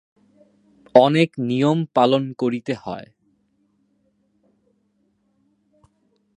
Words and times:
অনেক 0.95 1.29
নিয়ম 1.49 1.79
পালন 1.95 2.23
করিতে 2.33 2.73
হয়। 2.83 3.07